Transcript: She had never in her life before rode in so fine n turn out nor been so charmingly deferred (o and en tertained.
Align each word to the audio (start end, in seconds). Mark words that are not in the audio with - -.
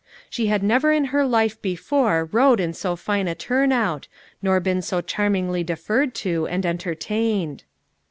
She 0.31 0.47
had 0.47 0.63
never 0.63 0.91
in 0.91 1.05
her 1.13 1.27
life 1.27 1.61
before 1.61 2.25
rode 2.25 2.59
in 2.59 2.73
so 2.73 2.95
fine 2.95 3.27
n 3.27 3.35
turn 3.35 3.71
out 3.71 4.07
nor 4.41 4.59
been 4.59 4.81
so 4.81 4.99
charmingly 4.99 5.63
deferred 5.63 6.19
(o 6.25 6.47
and 6.47 6.65
en 6.65 6.79
tertained. 6.79 7.59